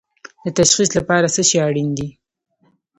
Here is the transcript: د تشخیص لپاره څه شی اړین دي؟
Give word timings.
د 0.43 0.45
تشخیص 0.59 0.89
لپاره 0.99 1.27
څه 1.35 1.41
شی 1.49 1.57
اړین 1.67 1.89
دي؟ 1.97 2.09